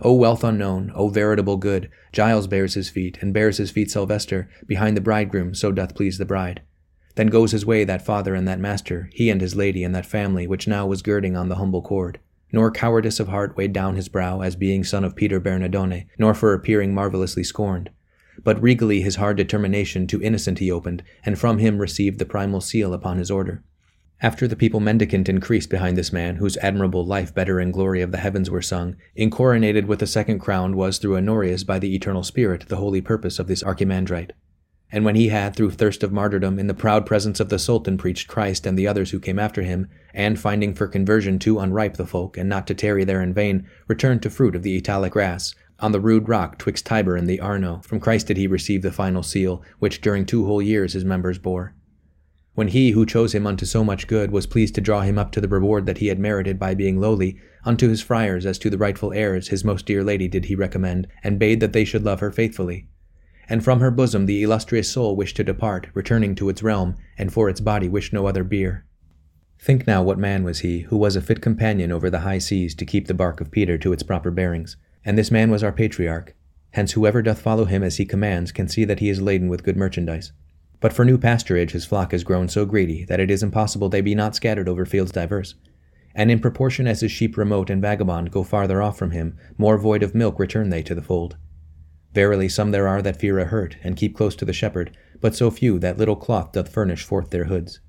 O 0.00 0.12
wealth 0.12 0.44
unknown, 0.44 0.92
O 0.94 1.08
veritable 1.08 1.56
good, 1.56 1.90
Giles 2.12 2.46
bares 2.46 2.74
his 2.74 2.88
feet, 2.88 3.18
and 3.20 3.34
bares 3.34 3.56
his 3.56 3.72
feet 3.72 3.90
Sylvester, 3.90 4.48
behind 4.66 4.96
the 4.96 5.00
bridegroom, 5.00 5.54
so 5.54 5.72
doth 5.72 5.96
please 5.96 6.18
the 6.18 6.24
bride. 6.24 6.62
Then 7.16 7.26
goes 7.26 7.50
his 7.50 7.66
way 7.66 7.82
that 7.82 8.04
father 8.06 8.36
and 8.36 8.46
that 8.46 8.60
master, 8.60 9.10
he 9.12 9.28
and 9.28 9.40
his 9.40 9.56
lady 9.56 9.82
and 9.82 9.92
that 9.96 10.06
family 10.06 10.46
which 10.46 10.68
now 10.68 10.86
was 10.86 11.02
girding 11.02 11.36
on 11.36 11.48
the 11.48 11.56
humble 11.56 11.82
cord. 11.82 12.20
Nor 12.52 12.70
cowardice 12.70 13.18
of 13.18 13.26
heart 13.26 13.56
weighed 13.56 13.72
down 13.72 13.96
his 13.96 14.08
brow 14.08 14.40
as 14.40 14.54
being 14.54 14.84
son 14.84 15.02
of 15.02 15.16
Peter 15.16 15.40
Bernardone, 15.40 16.06
nor 16.16 16.32
for 16.32 16.54
appearing 16.54 16.94
marvellously 16.94 17.42
scorned. 17.42 17.90
But 18.44 18.62
regally 18.62 19.00
his 19.00 19.16
hard 19.16 19.36
determination 19.36 20.06
to 20.06 20.22
innocent 20.22 20.60
he 20.60 20.70
opened, 20.70 21.02
and 21.24 21.36
from 21.36 21.58
him 21.58 21.78
received 21.78 22.20
the 22.20 22.24
primal 22.24 22.60
seal 22.60 22.94
upon 22.94 23.18
his 23.18 23.32
order. 23.32 23.64
After 24.20 24.48
the 24.48 24.56
people 24.56 24.80
mendicant 24.80 25.28
increased 25.28 25.70
behind 25.70 25.96
this 25.96 26.12
man, 26.12 26.36
whose 26.36 26.56
admirable 26.56 27.06
life 27.06 27.32
better 27.32 27.60
and 27.60 27.72
glory 27.72 28.02
of 28.02 28.10
the 28.10 28.18
heavens 28.18 28.50
were 28.50 28.60
sung, 28.60 28.96
incoronated 29.16 29.86
with 29.86 30.00
the 30.00 30.08
second 30.08 30.40
crown 30.40 30.76
was 30.76 30.98
through 30.98 31.16
Honorius 31.16 31.62
by 31.62 31.78
the 31.78 31.94
eternal 31.94 32.24
spirit 32.24 32.66
the 32.66 32.78
holy 32.78 33.00
purpose 33.00 33.38
of 33.38 33.46
this 33.46 33.62
archimandrite. 33.62 34.32
And 34.90 35.04
when 35.04 35.14
he 35.14 35.28
had, 35.28 35.54
through 35.54 35.70
thirst 35.70 36.02
of 36.02 36.10
martyrdom, 36.10 36.58
in 36.58 36.66
the 36.66 36.74
proud 36.74 37.06
presence 37.06 37.38
of 37.38 37.48
the 37.48 37.60
Sultan 37.60 37.96
preached 37.96 38.26
Christ 38.26 38.66
and 38.66 38.76
the 38.76 38.88
others 38.88 39.12
who 39.12 39.20
came 39.20 39.38
after 39.38 39.62
him, 39.62 39.86
and 40.12 40.40
finding 40.40 40.74
for 40.74 40.88
conversion 40.88 41.38
too 41.38 41.60
unripe 41.60 41.96
the 41.96 42.06
folk, 42.06 42.36
and 42.36 42.48
not 42.48 42.66
to 42.66 42.74
tarry 42.74 43.04
there 43.04 43.22
in 43.22 43.32
vain, 43.32 43.68
returned 43.86 44.22
to 44.22 44.30
fruit 44.30 44.56
of 44.56 44.64
the 44.64 44.76
Italic 44.76 45.12
grass, 45.12 45.54
on 45.78 45.92
the 45.92 46.00
rude 46.00 46.28
rock 46.28 46.58
twixt 46.58 46.84
Tiber 46.84 47.14
and 47.14 47.28
the 47.28 47.38
Arno, 47.38 47.82
from 47.84 48.00
Christ 48.00 48.26
did 48.26 48.36
he 48.36 48.48
receive 48.48 48.82
the 48.82 48.90
final 48.90 49.22
seal, 49.22 49.62
which 49.78 50.00
during 50.00 50.26
two 50.26 50.44
whole 50.44 50.60
years 50.60 50.94
his 50.94 51.04
members 51.04 51.38
bore 51.38 51.74
when 52.58 52.66
he 52.66 52.90
who 52.90 53.06
chose 53.06 53.36
him 53.36 53.46
unto 53.46 53.64
so 53.64 53.84
much 53.84 54.08
good 54.08 54.32
was 54.32 54.44
pleased 54.44 54.74
to 54.74 54.80
draw 54.80 55.02
him 55.02 55.16
up 55.16 55.30
to 55.30 55.40
the 55.40 55.46
reward 55.46 55.86
that 55.86 55.98
he 55.98 56.08
had 56.08 56.18
merited 56.18 56.58
by 56.58 56.74
being 56.74 57.00
lowly, 57.00 57.38
unto 57.64 57.88
his 57.88 58.02
friars 58.02 58.44
as 58.44 58.58
to 58.58 58.68
the 58.68 58.76
rightful 58.76 59.12
heirs 59.12 59.46
his 59.46 59.64
most 59.64 59.86
dear 59.86 60.02
lady 60.02 60.26
did 60.26 60.46
he 60.46 60.56
recommend, 60.56 61.06
and 61.22 61.38
bade 61.38 61.60
that 61.60 61.72
they 61.72 61.84
should 61.84 62.02
love 62.02 62.18
her 62.18 62.32
faithfully. 62.32 62.88
And 63.48 63.62
from 63.62 63.78
her 63.78 63.92
bosom 63.92 64.26
the 64.26 64.42
illustrious 64.42 64.90
soul 64.90 65.14
wished 65.14 65.36
to 65.36 65.44
depart, 65.44 65.86
returning 65.94 66.34
to 66.34 66.48
its 66.48 66.60
realm, 66.60 66.96
and 67.16 67.32
for 67.32 67.48
its 67.48 67.60
body 67.60 67.88
wished 67.88 68.12
no 68.12 68.26
other 68.26 68.42
bier. 68.42 68.84
Think 69.60 69.86
now 69.86 70.02
what 70.02 70.18
man 70.18 70.42
was 70.42 70.58
he, 70.58 70.80
who 70.80 70.96
was 70.96 71.14
a 71.14 71.22
fit 71.22 71.40
companion 71.40 71.92
over 71.92 72.10
the 72.10 72.26
high 72.26 72.38
seas 72.38 72.74
to 72.74 72.84
keep 72.84 73.06
the 73.06 73.14
bark 73.14 73.40
of 73.40 73.52
Peter 73.52 73.78
to 73.78 73.92
its 73.92 74.02
proper 74.02 74.32
bearings. 74.32 74.76
And 75.04 75.16
this 75.16 75.30
man 75.30 75.52
was 75.52 75.62
our 75.62 75.70
patriarch. 75.70 76.34
Hence 76.72 76.90
whoever 76.90 77.22
doth 77.22 77.40
follow 77.40 77.66
him 77.66 77.84
as 77.84 77.98
he 77.98 78.04
commands 78.04 78.50
can 78.50 78.66
see 78.66 78.84
that 78.84 78.98
he 78.98 79.10
is 79.10 79.22
laden 79.22 79.48
with 79.48 79.62
good 79.62 79.76
merchandise. 79.76 80.32
But 80.80 80.92
for 80.92 81.04
new 81.04 81.18
pasturage 81.18 81.72
his 81.72 81.84
flock 81.84 82.12
has 82.12 82.24
grown 82.24 82.48
so 82.48 82.64
greedy 82.64 83.04
that 83.04 83.20
it 83.20 83.30
is 83.30 83.42
impossible 83.42 83.88
they 83.88 84.00
be 84.00 84.14
not 84.14 84.36
scattered 84.36 84.68
over 84.68 84.86
fields 84.86 85.12
diverse. 85.12 85.54
And 86.14 86.30
in 86.30 86.40
proportion 86.40 86.86
as 86.86 87.00
his 87.00 87.12
sheep 87.12 87.36
remote 87.36 87.70
and 87.70 87.82
vagabond 87.82 88.30
go 88.30 88.42
farther 88.42 88.82
off 88.82 88.98
from 88.98 89.10
him, 89.10 89.36
more 89.56 89.78
void 89.78 90.02
of 90.02 90.14
milk 90.14 90.38
return 90.38 90.70
they 90.70 90.82
to 90.82 90.94
the 90.94 91.02
fold. 91.02 91.36
Verily 92.14 92.48
some 92.48 92.70
there 92.70 92.88
are 92.88 93.02
that 93.02 93.20
fear 93.20 93.38
a 93.38 93.44
hurt, 93.44 93.76
and 93.82 93.96
keep 93.96 94.16
close 94.16 94.34
to 94.36 94.44
the 94.44 94.52
shepherd, 94.52 94.96
but 95.20 95.34
so 95.34 95.50
few 95.50 95.78
that 95.78 95.98
little 95.98 96.16
cloth 96.16 96.52
doth 96.52 96.72
furnish 96.72 97.04
forth 97.04 97.30
their 97.30 97.44
hoods. 97.44 97.80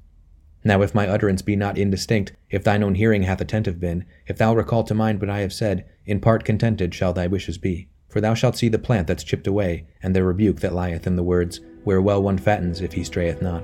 Now 0.63 0.81
if 0.81 0.93
my 0.93 1.07
utterance 1.07 1.41
be 1.41 1.55
not 1.55 1.77
indistinct, 1.77 2.33
if 2.49 2.63
thine 2.63 2.83
own 2.83 2.95
hearing 2.95 3.23
hath 3.23 3.39
attentive 3.39 3.79
been, 3.79 4.05
if 4.27 4.37
thou 4.37 4.53
recall 4.53 4.83
to 4.83 4.93
mind 4.93 5.21
what 5.21 5.29
I 5.29 5.39
have 5.39 5.53
said, 5.53 5.85
in 6.05 6.19
part 6.19 6.43
contented 6.43 6.93
shall 6.93 7.13
thy 7.13 7.27
wishes 7.27 7.57
be. 7.57 7.87
For 8.09 8.19
thou 8.19 8.33
shalt 8.33 8.57
see 8.57 8.69
the 8.69 8.79
plant 8.79 9.07
that's 9.07 9.23
chipped 9.23 9.47
away, 9.47 9.85
and 10.03 10.15
the 10.15 10.23
rebuke 10.23 10.59
that 10.59 10.73
lieth 10.73 11.07
in 11.07 11.15
the 11.15 11.23
words, 11.23 11.61
where 11.89 12.03
well 12.03 12.21
one 12.21 12.37
fattens 12.37 12.81
if 12.81 12.93
he 12.93 13.03
strayeth 13.03 13.41
not. 13.41 13.63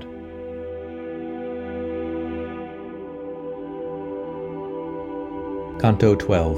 Canto 5.80 6.16
12 6.16 6.56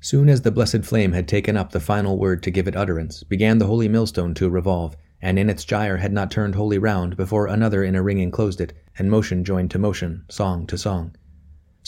Soon 0.00 0.28
as 0.28 0.42
the 0.42 0.52
blessed 0.52 0.84
flame 0.84 1.10
had 1.10 1.26
taken 1.26 1.56
up 1.56 1.72
the 1.72 1.80
final 1.80 2.16
word 2.16 2.40
to 2.44 2.52
give 2.52 2.68
it 2.68 2.76
utterance, 2.76 3.24
began 3.24 3.58
the 3.58 3.66
holy 3.66 3.88
millstone 3.88 4.34
to 4.34 4.48
revolve, 4.48 4.96
and 5.20 5.36
in 5.36 5.50
its 5.50 5.64
gyre 5.64 5.96
had 5.96 6.12
not 6.12 6.30
turned 6.30 6.54
wholly 6.54 6.78
round 6.78 7.16
before 7.16 7.48
another 7.48 7.82
in 7.82 7.96
a 7.96 8.02
ring 8.04 8.20
enclosed 8.20 8.60
it, 8.60 8.72
and 8.96 9.10
motion 9.10 9.42
joined 9.42 9.72
to 9.72 9.80
motion, 9.80 10.24
song 10.28 10.64
to 10.68 10.78
song. 10.78 11.16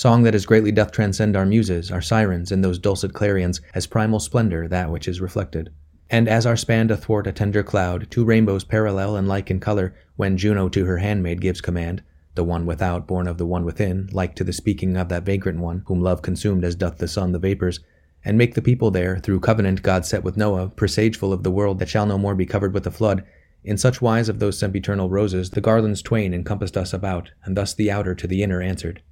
Song 0.00 0.22
that 0.22 0.34
as 0.34 0.46
greatly 0.46 0.72
doth 0.72 0.92
transcend 0.92 1.36
our 1.36 1.44
muses, 1.44 1.90
our 1.90 2.00
sirens, 2.00 2.50
and 2.50 2.64
those 2.64 2.78
dulcet 2.78 3.12
clarions, 3.12 3.60
as 3.74 3.86
primal 3.86 4.18
splendor 4.18 4.66
that 4.66 4.90
which 4.90 5.06
is 5.06 5.20
reflected. 5.20 5.68
And 6.08 6.26
as 6.26 6.46
our 6.46 6.56
span 6.56 6.90
athwart 6.90 7.26
a 7.26 7.32
tender 7.32 7.62
cloud, 7.62 8.06
two 8.10 8.24
rainbows 8.24 8.64
parallel 8.64 9.14
and 9.14 9.28
like 9.28 9.50
in 9.50 9.60
color, 9.60 9.94
when 10.16 10.38
Juno 10.38 10.70
to 10.70 10.86
her 10.86 10.96
handmaid 10.96 11.42
gives 11.42 11.60
command, 11.60 12.02
the 12.34 12.42
one 12.44 12.64
without 12.64 13.06
born 13.06 13.28
of 13.28 13.36
the 13.36 13.44
one 13.44 13.66
within, 13.66 14.08
like 14.10 14.34
to 14.36 14.42
the 14.42 14.54
speaking 14.54 14.96
of 14.96 15.10
that 15.10 15.24
vagrant 15.24 15.58
one, 15.60 15.82
whom 15.84 16.00
love 16.00 16.22
consumed 16.22 16.64
as 16.64 16.74
doth 16.74 16.96
the 16.96 17.06
sun 17.06 17.32
the 17.32 17.38
vapors, 17.38 17.80
and 18.24 18.38
make 18.38 18.54
the 18.54 18.62
people 18.62 18.90
there, 18.90 19.18
through 19.18 19.40
covenant 19.40 19.82
God 19.82 20.06
set 20.06 20.24
with 20.24 20.34
Noah, 20.34 20.70
presageful 20.70 21.30
of 21.30 21.42
the 21.42 21.50
world 21.50 21.78
that 21.78 21.90
shall 21.90 22.06
no 22.06 22.16
more 22.16 22.34
be 22.34 22.46
covered 22.46 22.72
with 22.72 22.84
the 22.84 22.90
flood. 22.90 23.22
In 23.64 23.76
such 23.76 24.00
wise 24.00 24.30
of 24.30 24.38
those 24.38 24.58
sempiternal 24.58 25.10
roses 25.10 25.50
the 25.50 25.60
garlands 25.60 26.00
twain 26.00 26.32
encompassed 26.32 26.78
us 26.78 26.94
about, 26.94 27.32
and 27.44 27.54
thus 27.54 27.74
the 27.74 27.90
outer 27.90 28.14
to 28.14 28.26
the 28.26 28.42
inner 28.42 28.62
answered. 28.62 29.02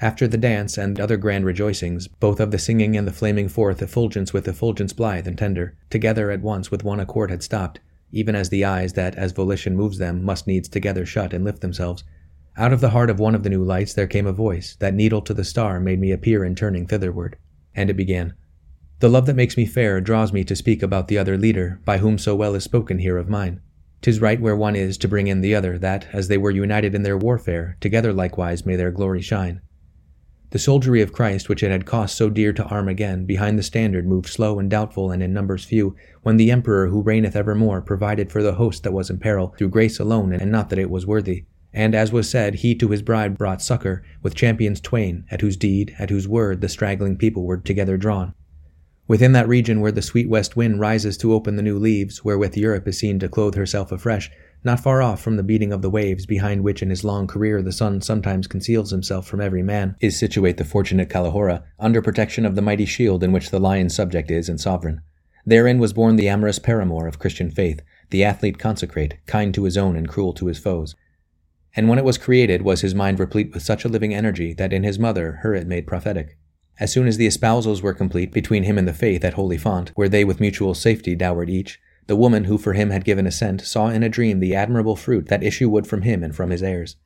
After 0.00 0.28
the 0.28 0.38
dance 0.38 0.78
and 0.78 1.00
other 1.00 1.16
grand 1.16 1.44
rejoicings, 1.44 2.06
both 2.06 2.40
of 2.40 2.50
the 2.50 2.58
singing 2.58 2.96
and 2.96 3.06
the 3.06 3.12
flaming 3.12 3.48
forth 3.48 3.82
effulgence 3.82 4.32
with 4.32 4.46
effulgence 4.46 4.92
blithe 4.92 5.26
and 5.26 5.36
tender, 5.36 5.76
together 5.90 6.30
at 6.30 6.42
once 6.42 6.70
with 6.70 6.84
one 6.84 7.00
accord 7.00 7.30
had 7.30 7.42
stopped, 7.42 7.80
even 8.12 8.34
as 8.34 8.48
the 8.48 8.64
eyes 8.64 8.92
that, 8.92 9.16
as 9.16 9.32
volition 9.32 9.76
moves 9.76 9.98
them, 9.98 10.22
must 10.22 10.46
needs 10.46 10.68
together 10.68 11.04
shut 11.04 11.32
and 11.32 11.44
lift 11.44 11.60
themselves. 11.60 12.04
Out 12.56 12.72
of 12.72 12.80
the 12.80 12.90
heart 12.90 13.10
of 13.10 13.18
one 13.18 13.34
of 13.34 13.42
the 13.42 13.50
new 13.50 13.64
lights 13.64 13.94
there 13.94 14.06
came 14.06 14.26
a 14.26 14.32
voice, 14.32 14.76
that 14.80 14.94
needle 14.94 15.20
to 15.22 15.34
the 15.34 15.44
star 15.44 15.80
made 15.80 16.00
me 16.00 16.12
appear 16.12 16.44
in 16.44 16.54
turning 16.54 16.86
thitherward 16.86 17.36
and 17.78 17.90
it 17.90 17.94
began. 17.94 18.34
The 18.98 19.08
love 19.08 19.26
that 19.26 19.36
makes 19.36 19.56
me 19.56 19.64
fair 19.64 20.00
draws 20.00 20.32
me 20.32 20.42
to 20.44 20.56
speak 20.56 20.82
about 20.82 21.06
the 21.06 21.16
other 21.16 21.38
leader, 21.38 21.80
by 21.84 21.98
whom 21.98 22.18
so 22.18 22.34
well 22.34 22.56
is 22.56 22.64
spoken 22.64 22.98
here 22.98 23.16
of 23.16 23.28
mine. 23.28 23.60
Tis 24.02 24.20
right 24.20 24.40
where 24.40 24.56
one 24.56 24.74
is 24.74 24.98
to 24.98 25.08
bring 25.08 25.28
in 25.28 25.40
the 25.40 25.54
other, 25.54 25.78
that, 25.78 26.08
as 26.12 26.26
they 26.26 26.36
were 26.36 26.50
united 26.50 26.96
in 26.96 27.04
their 27.04 27.16
warfare, 27.16 27.76
together 27.80 28.12
likewise 28.12 28.66
may 28.66 28.74
their 28.74 28.90
glory 28.90 29.22
shine. 29.22 29.60
The 30.50 30.58
soldiery 30.58 31.02
of 31.02 31.12
Christ, 31.12 31.50
which 31.50 31.62
it 31.62 31.70
had 31.70 31.84
cost 31.84 32.16
so 32.16 32.30
dear 32.30 32.54
to 32.54 32.64
arm 32.64 32.88
again, 32.88 33.26
behind 33.26 33.58
the 33.58 33.62
standard 33.62 34.06
moved 34.06 34.30
slow 34.30 34.58
and 34.58 34.70
doubtful 34.70 35.10
and 35.10 35.22
in 35.22 35.34
numbers 35.34 35.64
few, 35.64 35.94
when 36.22 36.38
the 36.38 36.50
Emperor 36.50 36.88
who 36.88 37.02
reigneth 37.02 37.36
evermore 37.36 37.82
provided 37.82 38.32
for 38.32 38.42
the 38.42 38.54
host 38.54 38.82
that 38.82 38.94
was 38.94 39.10
in 39.10 39.18
peril, 39.18 39.54
through 39.58 39.68
grace 39.68 39.98
alone, 39.98 40.32
and 40.32 40.50
not 40.50 40.70
that 40.70 40.78
it 40.78 40.88
was 40.88 41.06
worthy. 41.06 41.44
And 41.74 41.94
as 41.94 42.12
was 42.12 42.30
said, 42.30 42.56
he 42.56 42.74
to 42.76 42.88
his 42.88 43.02
bride 43.02 43.36
brought 43.36 43.60
succor, 43.60 44.02
with 44.22 44.34
champions 44.34 44.80
twain, 44.80 45.26
at 45.30 45.42
whose 45.42 45.58
deed, 45.58 45.94
at 45.98 46.08
whose 46.08 46.26
word, 46.26 46.62
the 46.62 46.68
straggling 46.70 47.18
people 47.18 47.44
were 47.44 47.58
together 47.58 47.98
drawn. 47.98 48.32
Within 49.06 49.32
that 49.32 49.48
region 49.48 49.80
where 49.80 49.92
the 49.92 50.00
sweet 50.00 50.30
west 50.30 50.56
wind 50.56 50.80
rises 50.80 51.18
to 51.18 51.34
open 51.34 51.56
the 51.56 51.62
new 51.62 51.78
leaves, 51.78 52.24
wherewith 52.24 52.56
Europe 52.56 52.88
is 52.88 52.98
seen 52.98 53.18
to 53.18 53.28
clothe 53.28 53.54
herself 53.54 53.92
afresh, 53.92 54.30
not 54.64 54.80
far 54.80 55.00
off 55.00 55.20
from 55.20 55.36
the 55.36 55.42
beating 55.42 55.72
of 55.72 55.82
the 55.82 55.90
waves, 55.90 56.26
behind 56.26 56.62
which 56.62 56.82
in 56.82 56.90
his 56.90 57.04
long 57.04 57.26
career 57.26 57.62
the 57.62 57.72
sun 57.72 58.00
sometimes 58.00 58.46
conceals 58.46 58.90
himself 58.90 59.26
from 59.26 59.40
every 59.40 59.62
man, 59.62 59.96
is 60.00 60.18
situate 60.18 60.56
the 60.56 60.64
fortunate 60.64 61.08
Calahorra, 61.08 61.62
under 61.78 62.02
protection 62.02 62.44
of 62.44 62.54
the 62.54 62.62
mighty 62.62 62.84
shield 62.84 63.22
in 63.22 63.32
which 63.32 63.50
the 63.50 63.60
lion 63.60 63.88
subject 63.88 64.30
is 64.30 64.48
and 64.48 64.60
sovereign. 64.60 65.00
Therein 65.46 65.78
was 65.78 65.92
born 65.92 66.16
the 66.16 66.28
amorous 66.28 66.58
paramour 66.58 67.06
of 67.06 67.18
Christian 67.18 67.50
faith, 67.50 67.80
the 68.10 68.24
athlete 68.24 68.58
consecrate, 68.58 69.16
kind 69.26 69.54
to 69.54 69.64
his 69.64 69.78
own 69.78 69.96
and 69.96 70.08
cruel 70.08 70.32
to 70.34 70.46
his 70.46 70.58
foes. 70.58 70.94
And 71.74 71.88
when 71.88 71.98
it 71.98 72.04
was 72.04 72.18
created, 72.18 72.62
was 72.62 72.80
his 72.80 72.94
mind 72.94 73.18
replete 73.20 73.52
with 73.54 73.62
such 73.62 73.84
a 73.84 73.88
living 73.88 74.14
energy 74.14 74.52
that 74.54 74.72
in 74.72 74.82
his 74.82 74.98
mother 74.98 75.40
her 75.42 75.54
it 75.54 75.66
made 75.66 75.86
prophetic. 75.86 76.36
As 76.80 76.92
soon 76.92 77.06
as 77.06 77.16
the 77.16 77.26
espousals 77.26 77.82
were 77.82 77.94
complete 77.94 78.32
between 78.32 78.62
him 78.62 78.78
and 78.78 78.86
the 78.86 78.92
faith 78.92 79.24
at 79.24 79.34
Holy 79.34 79.56
Font, 79.56 79.90
where 79.94 80.08
they 80.08 80.24
with 80.24 80.40
mutual 80.40 80.74
safety 80.74 81.14
dowered 81.14 81.50
each, 81.50 81.80
the 82.08 82.16
woman 82.16 82.44
who 82.44 82.56
for 82.56 82.72
him 82.72 82.88
had 82.88 83.04
given 83.04 83.26
assent 83.26 83.60
saw 83.60 83.88
in 83.88 84.02
a 84.02 84.08
dream 84.08 84.40
the 84.40 84.54
admirable 84.54 84.96
fruit 84.96 85.28
that 85.28 85.42
issue 85.42 85.68
would 85.68 85.86
from 85.86 86.02
him 86.02 86.24
and 86.24 86.34
from 86.34 86.50
his 86.50 86.62
heirs. 86.62 86.96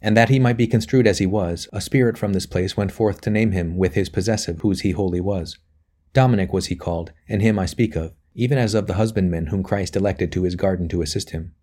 And 0.00 0.16
that 0.16 0.30
he 0.30 0.38
might 0.38 0.56
be 0.56 0.66
construed 0.66 1.06
as 1.06 1.18
he 1.18 1.26
was, 1.26 1.68
a 1.72 1.82
spirit 1.82 2.16
from 2.16 2.32
this 2.32 2.46
place 2.46 2.76
went 2.76 2.92
forth 2.92 3.20
to 3.20 3.30
name 3.30 3.52
him 3.52 3.76
with 3.76 3.94
his 3.94 4.08
possessive, 4.08 4.60
whose 4.62 4.80
he 4.80 4.92
wholly 4.92 5.20
was. 5.20 5.58
Dominic 6.14 6.50
was 6.50 6.66
he 6.66 6.76
called, 6.76 7.12
and 7.28 7.42
him 7.42 7.58
I 7.58 7.66
speak 7.66 7.94
of, 7.94 8.14
even 8.34 8.56
as 8.56 8.72
of 8.72 8.86
the 8.86 8.94
husbandman 8.94 9.48
whom 9.48 9.62
Christ 9.62 9.96
elected 9.96 10.32
to 10.32 10.44
his 10.44 10.54
garden 10.54 10.88
to 10.88 11.02
assist 11.02 11.30
him. 11.30 11.54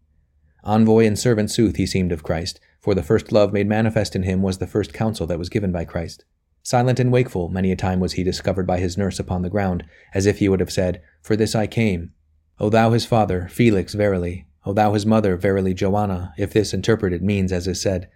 Envoy 0.64 1.08
and 1.08 1.18
servant 1.18 1.50
sooth 1.50 1.78
he 1.78 1.88
seemed 1.88 2.12
of 2.12 2.24
Christ, 2.24 2.60
for 2.80 2.94
the 2.94 3.02
first 3.02 3.32
love 3.32 3.52
made 3.52 3.68
manifest 3.68 4.16
in 4.16 4.24
him 4.24 4.44
was 4.44 4.60
the 4.60 4.68
first 4.68 4.94
counsel 4.94 5.26
that 5.26 5.40
was 5.40 5.50
given 5.50 5.72
by 5.72 5.86
Christ. 5.86 6.24
Silent 6.62 7.00
and 7.00 7.12
wakeful, 7.12 7.50
many 7.50 7.72
a 7.72 7.76
time 7.76 8.00
was 8.00 8.14
he 8.14 8.24
discovered 8.24 8.68
by 8.68 8.78
his 8.78 8.96
nurse 8.96 9.20
upon 9.20 9.42
the 9.42 9.50
ground, 9.50 9.84
as 10.14 10.28
if 10.28 10.38
he 10.38 10.48
would 10.48 10.60
have 10.60 10.72
said, 10.72 11.02
For 11.22 11.36
this 11.36 11.56
I 11.56 11.66
came. 11.66 12.14
O 12.60 12.70
thou 12.70 12.92
his 12.92 13.06
father, 13.06 13.48
Felix, 13.52 13.94
verily. 13.94 14.46
O 14.66 14.74
thou 14.74 14.94
his 14.94 15.06
mother, 15.06 15.36
verily 15.36 15.74
Joanna, 15.74 16.34
if 16.38 16.54
this 16.54 16.74
interpreted 16.74 17.22
means 17.22 17.52
as 17.52 17.68
is 17.68 17.82
said. 17.82 18.10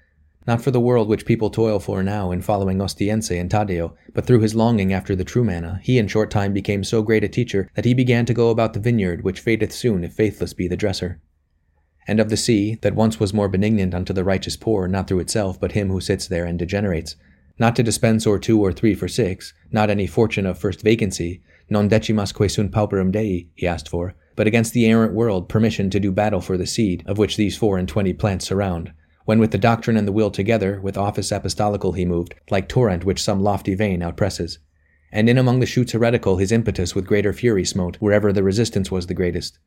Not 0.46 0.62
for 0.62 0.72
the 0.72 0.80
world 0.80 1.10
which 1.10 1.26
people 1.26 1.50
toil 1.50 1.80
for 1.80 2.02
now 2.04 2.32
in 2.32 2.42
following 2.42 2.78
Ostiense 2.78 3.38
and 3.38 3.50
Taddeo, 3.50 3.96
but 4.14 4.26
through 4.26 4.40
his 4.40 4.56
longing 4.56 4.94
after 4.94 5.16
the 5.16 5.26
true 5.26 5.44
manna, 5.44 5.82
he 5.84 5.98
in 5.98 6.08
short 6.08 6.32
time 6.32 6.54
became 6.54 6.84
so 6.84 7.02
great 7.02 7.24
a 7.24 7.28
teacher 7.28 7.70
that 7.76 7.86
he 7.86 7.94
began 7.94 8.26
to 8.26 8.34
go 8.34 8.50
about 8.50 8.74
the 8.74 8.80
vineyard, 8.80 9.24
which 9.24 9.42
fadeth 9.42 9.74
soon 9.74 10.04
if 10.04 10.14
faithless 10.14 10.54
be 10.54 10.68
the 10.68 10.78
dresser 10.78 11.20
and 12.08 12.20
of 12.22 12.30
the 12.30 12.38
sea, 12.38 12.76
that 12.82 12.96
once 12.96 13.20
was 13.20 13.34
more 13.34 13.50
benignant 13.50 13.94
unto 13.94 14.14
the 14.14 14.24
righteous 14.24 14.56
poor, 14.56 14.88
not 14.88 15.08
through 15.08 15.20
itself, 15.20 15.60
but 15.60 15.74
him 15.74 15.90
who 15.90 16.00
sits 16.00 16.28
there 16.28 16.46
and 16.46 16.58
degenerates, 16.58 17.18
not 17.60 17.76
to 17.76 17.84
dispense 17.84 18.26
or 18.26 18.40
two 18.40 18.62
or 18.62 18.72
three 18.72 18.96
for 18.96 19.10
six, 19.10 19.54
not 19.72 19.90
any 19.90 20.08
fortune 20.08 20.46
of 20.46 20.58
first 20.58 20.82
vacancy, 20.82 21.42
non 21.70 21.90
decimas 21.90 22.34
que 22.34 22.48
sunt 22.48 22.72
pauperum 22.72 23.12
Dei, 23.12 23.48
he 23.56 23.68
asked 23.68 23.90
for, 23.90 24.16
but 24.38 24.48
against 24.48 24.72
the 24.72 24.86
errant 24.86 25.14
world 25.14 25.50
permission 25.50 25.90
to 25.90 26.00
do 26.00 26.12
battle 26.14 26.40
for 26.40 26.56
the 26.56 26.66
seed, 26.66 27.04
of 27.06 27.18
which 27.18 27.36
these 27.36 27.58
four 27.58 27.78
and 27.78 27.90
twenty 27.90 28.14
plants 28.14 28.46
surround. 28.46 28.94
When 29.26 29.40
with 29.40 29.52
the 29.52 29.58
doctrine 29.58 29.98
and 29.98 30.08
the 30.08 30.14
will 30.14 30.32
together, 30.32 30.80
with 30.80 30.98
office 30.98 31.34
apostolical 31.34 31.92
he 31.92 32.06
moved, 32.06 32.36
like 32.50 32.70
torrent 32.70 33.04
which 33.04 33.22
some 33.22 33.44
lofty 33.44 33.76
vein 33.76 34.00
outpresses. 34.00 34.60
And 35.12 35.28
in 35.28 35.38
among 35.38 35.60
the 35.60 35.66
shoots 35.66 35.92
heretical 35.92 36.38
his 36.38 36.54
impetus 36.54 36.96
with 36.96 37.08
greater 37.08 37.34
fury 37.34 37.66
smote, 37.66 37.98
wherever 37.98 38.32
the 38.32 38.44
resistance 38.44 38.90
was 38.90 39.08
the 39.08 39.14
greatest. 39.14 39.60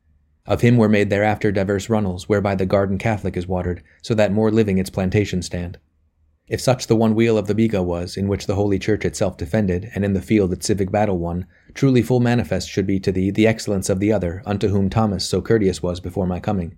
Of 0.47 0.63
him 0.63 0.79
were 0.79 0.89
made 0.89 1.11
thereafter 1.11 1.53
divers 1.53 1.91
runnels, 1.91 2.29
whereby 2.29 2.55
the 2.55 2.65
garden 2.65 2.97
Catholic 2.97 3.37
is 3.37 3.47
watered, 3.47 3.83
so 4.03 4.15
that 4.15 4.33
more 4.33 4.51
living 4.51 4.79
its 4.79 4.89
plantations 4.89 5.47
stand. 5.47 5.79
If 6.51 6.61
such 6.61 6.89
the 6.89 6.97
one 6.97 7.15
wheel 7.15 7.39
of 7.39 7.47
the 7.47 7.55
Biga 7.55 7.83
was, 7.83 8.17
in 8.17 8.27
which 8.27 8.47
the 8.47 8.57
Holy 8.57 8.79
Church 8.79 9.05
itself 9.05 9.37
defended, 9.37 9.89
and 9.95 10.05
in 10.05 10.15
the 10.15 10.21
field 10.21 10.53
its 10.53 10.67
civic 10.67 10.91
battle 10.91 11.17
won, 11.17 11.47
truly 11.75 12.03
full 12.03 12.19
manifest 12.19 12.69
should 12.69 12.89
be 12.89 12.99
to 13.01 13.13
thee 13.13 13.31
the 13.31 13.47
excellence 13.47 13.89
of 13.89 14.01
the 14.01 14.13
other, 14.13 14.43
unto 14.45 14.67
whom 14.67 14.91
Thomas 14.91 15.25
so 15.25 15.41
courteous 15.41 15.81
was 15.81 16.01
before 16.01 16.27
my 16.27 16.41
coming. 16.41 16.77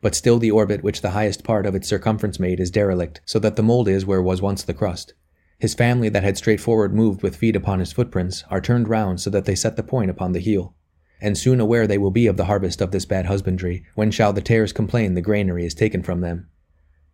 But 0.00 0.14
still 0.14 0.38
the 0.38 0.52
orbit 0.52 0.84
which 0.84 1.02
the 1.02 1.10
highest 1.10 1.42
part 1.42 1.66
of 1.66 1.74
its 1.74 1.88
circumference 1.88 2.38
made 2.38 2.60
is 2.60 2.70
derelict, 2.70 3.20
so 3.24 3.40
that 3.40 3.56
the 3.56 3.64
mould 3.64 3.88
is 3.88 4.06
where 4.06 4.22
was 4.22 4.40
once 4.40 4.62
the 4.62 4.74
crust. 4.74 5.14
His 5.58 5.74
family 5.74 6.08
that 6.08 6.22
had 6.22 6.36
straightforward 6.36 6.94
moved 6.94 7.24
with 7.24 7.34
feet 7.34 7.56
upon 7.56 7.80
his 7.80 7.92
footprints 7.92 8.44
are 8.48 8.60
turned 8.60 8.88
round 8.88 9.20
so 9.20 9.28
that 9.30 9.44
they 9.44 9.56
set 9.56 9.74
the 9.74 9.82
point 9.82 10.10
upon 10.10 10.32
the 10.32 10.38
heel 10.38 10.74
and 11.20 11.36
soon 11.36 11.60
aware 11.60 11.86
they 11.86 11.98
will 11.98 12.10
be 12.10 12.26
of 12.26 12.36
the 12.36 12.46
harvest 12.46 12.80
of 12.80 12.92
this 12.92 13.04
bad 13.04 13.26
husbandry, 13.26 13.84
when 13.94 14.10
shall 14.10 14.32
the 14.32 14.40
tares 14.40 14.72
complain 14.72 15.14
the 15.14 15.20
granary 15.20 15.66
is 15.66 15.74
taken 15.74 16.02
from 16.02 16.20
them. 16.20 16.48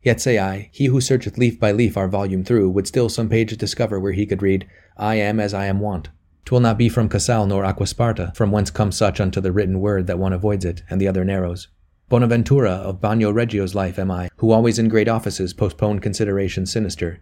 Yet 0.06 0.20
say 0.20 0.38
I, 0.38 0.68
he 0.70 0.84
who 0.84 1.00
searcheth 1.00 1.36
leaf 1.36 1.58
by 1.58 1.72
leaf 1.72 1.96
our 1.96 2.06
volume 2.06 2.44
through 2.44 2.70
would 2.70 2.86
still 2.86 3.08
some 3.08 3.28
pages 3.28 3.58
discover 3.58 3.98
where 3.98 4.12
he 4.12 4.24
could 4.24 4.40
read, 4.40 4.64
I 4.96 5.16
am 5.16 5.40
as 5.40 5.52
I 5.52 5.66
am 5.66 5.80
wont. 5.80 6.10
Twill 6.44 6.60
not 6.60 6.78
be 6.78 6.88
from 6.88 7.08
Casal 7.08 7.44
nor 7.44 7.64
Aquasparta, 7.64 8.32
from 8.36 8.52
whence 8.52 8.70
comes 8.70 8.96
such 8.96 9.18
unto 9.18 9.40
the 9.40 9.50
written 9.50 9.80
word 9.80 10.06
that 10.06 10.20
one 10.20 10.32
avoids 10.32 10.64
it, 10.64 10.84
and 10.88 11.00
the 11.00 11.08
other 11.08 11.24
narrows. 11.24 11.66
Bonaventura 12.08 12.70
of 12.70 13.00
Bagnoregio's 13.00 13.74
life 13.74 13.98
am 13.98 14.12
I, 14.12 14.30
who 14.36 14.52
always 14.52 14.78
in 14.78 14.86
great 14.86 15.08
offices 15.08 15.52
postponed 15.52 16.02
considerations 16.02 16.70
sinister. 16.70 17.18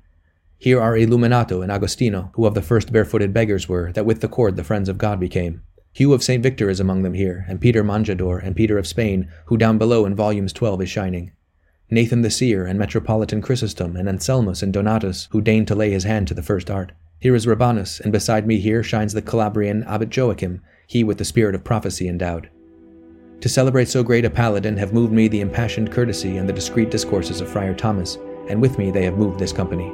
Here 0.59 0.79
are 0.79 0.93
Illuminato 0.93 1.63
and 1.63 1.73
Agostino, 1.73 2.33
who 2.35 2.45
of 2.45 2.53
the 2.53 2.61
first 2.61 2.93
barefooted 2.93 3.33
beggars 3.33 3.67
were, 3.67 3.93
that 3.93 4.05
with 4.05 4.21
the 4.21 4.29
cord 4.29 4.57
the 4.57 4.63
friends 4.63 4.91
of 4.91 4.99
God 4.99 5.19
became. 5.19 5.63
Hugh 5.95 6.13
of 6.13 6.23
St. 6.23 6.43
Victor 6.43 6.69
is 6.69 6.81
among 6.81 7.03
them 7.03 7.15
here, 7.15 7.47
and 7.49 7.63
Peter 7.63 7.83
Mangiador, 7.83 8.45
and 8.45 8.55
Peter 8.55 8.77
of 8.77 8.87
Spain, 8.87 9.31
who 9.47 9.57
down 9.57 9.79
below 9.79 10.05
in 10.05 10.15
volumes 10.15 10.53
12 10.53 10.83
is 10.83 10.91
shining. 10.91 11.33
Nathan 11.91 12.23
the 12.23 12.31
Seer, 12.31 12.65
and 12.67 12.79
Metropolitan 12.79 13.43
Chrysostom, 13.43 13.97
and 13.97 14.09
Anselmus 14.09 14.63
and 14.63 14.73
Donatus, 14.73 15.29
who 15.31 15.41
deigned 15.41 15.69
to 15.69 15.75
lay 15.75 15.91
his 15.91 16.05
hand 16.05 16.27
to 16.29 16.35
the 16.35 16.43
first 16.43 16.71
art. 16.71 16.93
Here 17.21 17.35
is 17.35 17.47
Rabanus, 17.47 18.01
and 18.01 18.11
beside 18.11 18.47
me 18.47 18.59
here 18.59 18.83
shines 18.83 19.13
the 19.13 19.23
Calabrian 19.23 19.83
Abbot 19.85 20.15
Joachim, 20.15 20.63
he 20.87 21.05
with 21.05 21.19
the 21.19 21.25
spirit 21.25 21.55
of 21.55 21.63
prophecy 21.63 22.09
endowed. 22.09 22.49
To 23.41 23.49
celebrate 23.49 23.89
so 23.89 24.03
great 24.03 24.25
a 24.25 24.31
paladin 24.31 24.79
have 24.79 24.95
moved 24.95 25.13
me 25.13 25.29
the 25.29 25.43
impassioned 25.43 25.93
courtesy 25.93 26.39
and 26.39 26.49
the 26.49 26.53
discreet 26.53 26.91
discourses 26.91 27.43
of 27.43 27.49
Friar 27.49 27.75
Thomas, 27.75 28.17
and 28.49 28.61
with 28.61 28.79
me 28.79 28.91
they 28.91 29.05
have 29.05 29.19
moved 29.19 29.39
this 29.39 29.53
company. 29.53 29.93